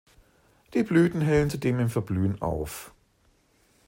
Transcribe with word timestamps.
Die 0.73 0.81
Blüten 0.81 1.21
hellen 1.21 1.51
zudem 1.51 1.79
im 1.79 1.87
Verblühen 1.91 2.41
auf. 2.41 2.91